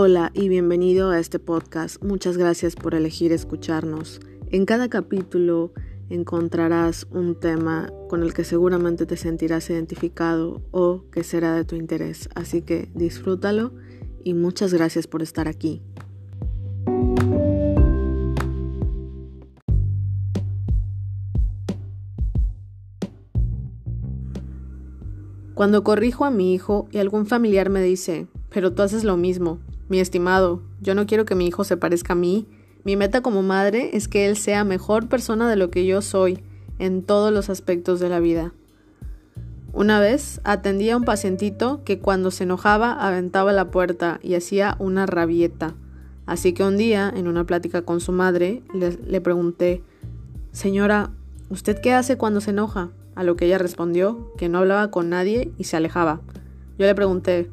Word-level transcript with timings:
Hola 0.00 0.30
y 0.32 0.48
bienvenido 0.48 1.10
a 1.10 1.18
este 1.18 1.40
podcast. 1.40 2.00
Muchas 2.04 2.36
gracias 2.36 2.76
por 2.76 2.94
elegir 2.94 3.32
escucharnos. 3.32 4.20
En 4.48 4.64
cada 4.64 4.88
capítulo 4.88 5.72
encontrarás 6.08 7.08
un 7.10 7.34
tema 7.34 7.92
con 8.08 8.22
el 8.22 8.32
que 8.32 8.44
seguramente 8.44 9.06
te 9.06 9.16
sentirás 9.16 9.68
identificado 9.70 10.62
o 10.70 11.02
que 11.10 11.24
será 11.24 11.52
de 11.56 11.64
tu 11.64 11.74
interés. 11.74 12.28
Así 12.36 12.62
que 12.62 12.88
disfrútalo 12.94 13.72
y 14.22 14.34
muchas 14.34 14.72
gracias 14.72 15.08
por 15.08 15.20
estar 15.20 15.48
aquí. 15.48 15.82
Cuando 25.54 25.82
corrijo 25.82 26.24
a 26.24 26.30
mi 26.30 26.54
hijo 26.54 26.86
y 26.92 26.98
algún 26.98 27.26
familiar 27.26 27.68
me 27.68 27.82
dice, 27.82 28.28
pero 28.48 28.72
tú 28.72 28.82
haces 28.82 29.02
lo 29.02 29.16
mismo, 29.16 29.58
mi 29.88 30.00
estimado, 30.00 30.62
yo 30.80 30.94
no 30.94 31.06
quiero 31.06 31.24
que 31.24 31.34
mi 31.34 31.46
hijo 31.46 31.64
se 31.64 31.76
parezca 31.76 32.12
a 32.12 32.16
mí. 32.16 32.46
Mi 32.84 32.96
meta 32.96 33.22
como 33.22 33.42
madre 33.42 33.90
es 33.94 34.08
que 34.08 34.26
él 34.26 34.36
sea 34.36 34.64
mejor 34.64 35.08
persona 35.08 35.48
de 35.48 35.56
lo 35.56 35.70
que 35.70 35.86
yo 35.86 36.02
soy 36.02 36.42
en 36.78 37.02
todos 37.02 37.32
los 37.32 37.50
aspectos 37.50 38.00
de 38.00 38.08
la 38.08 38.20
vida. 38.20 38.52
Una 39.72 40.00
vez 40.00 40.40
atendí 40.44 40.90
a 40.90 40.96
un 40.96 41.04
pacientito 41.04 41.82
que 41.84 41.98
cuando 41.98 42.30
se 42.30 42.44
enojaba 42.44 42.92
aventaba 42.92 43.52
la 43.52 43.70
puerta 43.70 44.18
y 44.22 44.34
hacía 44.34 44.76
una 44.78 45.06
rabieta. 45.06 45.74
Así 46.26 46.52
que 46.52 46.64
un 46.64 46.76
día, 46.76 47.12
en 47.14 47.26
una 47.28 47.44
plática 47.44 47.82
con 47.82 48.00
su 48.00 48.12
madre, 48.12 48.62
le, 48.74 48.98
le 49.06 49.20
pregunté, 49.20 49.82
Señora, 50.52 51.10
¿usted 51.48 51.80
qué 51.80 51.94
hace 51.94 52.16
cuando 52.16 52.40
se 52.40 52.50
enoja? 52.50 52.90
A 53.14 53.24
lo 53.24 53.36
que 53.36 53.46
ella 53.46 53.58
respondió 53.58 54.32
que 54.36 54.48
no 54.48 54.58
hablaba 54.58 54.90
con 54.90 55.08
nadie 55.08 55.52
y 55.58 55.64
se 55.64 55.76
alejaba. 55.76 56.20
Yo 56.78 56.86
le 56.86 56.94
pregunté, 56.94 57.50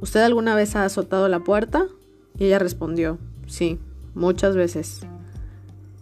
¿Usted 0.00 0.20
alguna 0.20 0.54
vez 0.54 0.76
ha 0.76 0.84
azotado 0.84 1.28
la 1.28 1.40
puerta? 1.40 1.86
Y 2.38 2.44
ella 2.44 2.58
respondió, 2.58 3.18
sí, 3.46 3.78
muchas 4.14 4.54
veces. 4.54 5.00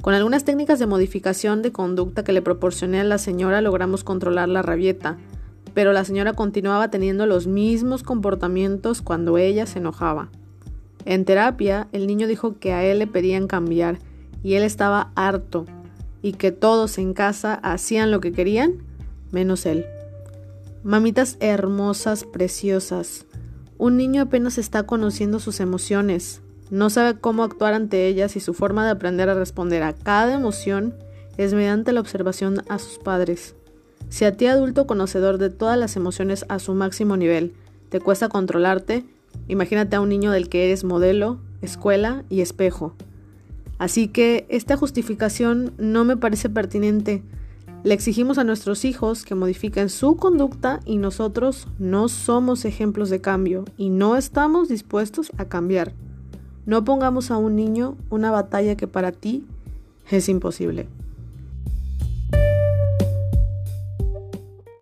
Con 0.03 0.15
algunas 0.15 0.45
técnicas 0.45 0.79
de 0.79 0.87
modificación 0.87 1.63
de 1.63 1.73
conducta 1.73 2.23
que 2.23 2.33
le 2.33 2.43
proporcioné 2.43 3.01
a 3.01 3.05
la 3.05 3.19
señora 3.19 3.61
logramos 3.61 4.05
controlar 4.05 4.49
la 4.49 4.63
rabieta, 4.63 5.17
pero 5.75 5.93
la 5.93 6.05
señora 6.05 6.35
continuaba 6.35 6.91
teniendo 6.91 7.27
los 7.27 7.47
mismos 7.47 8.03
comportamientos 8.03 9.03
cuando 9.03 9.39
ella 9.39 9.67
se 9.67 9.79
enojaba. 9.79 10.31
En 11.07 11.25
terapia, 11.25 11.89
el 11.93 12.07
niño 12.07 12.27
dijo 12.27 12.59
que 12.59 12.73
a 12.73 12.85
él 12.85 12.99
le 12.99 13.07
pedían 13.07 13.47
cambiar 13.47 13.99
y 14.43 14.55
él 14.55 14.63
estaba 14.63 15.11
harto 15.15 15.65
y 16.23 16.33
que 16.33 16.53
todos 16.53 16.99
en 16.99 17.15
casa 17.15 17.55
hacían 17.55 18.11
lo 18.11 18.21
que 18.21 18.33
querían, 18.33 18.75
menos 19.33 19.67
él. 19.67 19.87
Mamitas 20.83 21.37
hermosas, 21.41 22.25
preciosas, 22.25 23.27
un 23.79 23.97
niño 23.97 24.23
apenas 24.23 24.59
está 24.59 24.85
conociendo 24.85 25.39
sus 25.39 25.61
emociones, 25.61 26.41
no 26.71 26.91
sabe 26.91 27.19
cómo 27.19 27.45
actuar 27.45 27.75
ante 27.75 28.09
ellas 28.09 28.35
y 28.35 28.41
su 28.41 28.53
forma 28.53 28.85
de 28.85 28.91
aprender 28.91 29.29
a 29.29 29.35
responder 29.35 29.85
a 29.85 29.93
cada 29.93 30.35
emoción 30.35 30.95
es 31.37 31.55
mediante 31.55 31.93
la 31.93 32.01
observación 32.01 32.63
a 32.69 32.79
sus 32.79 32.99
padres. 32.99 33.55
Si 34.09 34.25
a 34.25 34.37
ti 34.37 34.47
adulto 34.47 34.87
conocedor 34.87 35.39
de 35.39 35.51
todas 35.51 35.79
las 35.79 35.97
emociones 35.97 36.45
a 36.49 36.59
su 36.59 36.75
máximo 36.75 37.17
nivel 37.17 37.55
te 37.89 38.01
cuesta 38.01 38.29
controlarte, 38.29 39.05
imagínate 39.47 39.95
a 39.95 40.01
un 40.01 40.09
niño 40.09 40.33
del 40.33 40.49
que 40.49 40.65
eres 40.65 40.83
modelo, 40.83 41.39
escuela 41.63 42.25
y 42.29 42.41
espejo. 42.41 42.95
Así 43.79 44.09
que 44.09 44.47
esta 44.49 44.77
justificación 44.77 45.73
no 45.79 46.05
me 46.05 46.17
parece 46.17 46.49
pertinente, 46.49 47.23
le 47.87 47.95
exigimos 47.95 48.37
a 48.39 48.43
nuestros 48.43 48.85
hijos 48.85 49.23
que 49.23 49.37
modifiquen 49.37 49.91
su 49.91 50.17
conducta 50.17 50.81
y 50.85 50.97
nosotros 50.99 51.69
no 51.79 52.09
somos 52.09 52.65
ejemplos 52.65 53.11
de 53.11 53.21
cambio 53.21 53.65
y 53.77 53.91
no 53.91 54.17
estamos 54.17 54.69
dispuestos 54.69 55.31
a 55.39 55.45
cambiar. 55.45 55.93
No 56.65 56.85
pongamos 56.85 57.31
a 57.31 57.37
un 57.37 57.55
niño 57.55 57.97
una 58.11 58.33
batalla 58.33 58.77
que 58.77 58.89
para 58.89 59.13
ti 59.13 59.45
es 60.11 60.29
imposible. 60.29 60.89